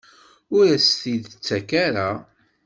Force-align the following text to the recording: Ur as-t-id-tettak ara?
Ur 0.57 0.65
as-t-id-tettak 0.75 1.69
ara? 1.85 2.09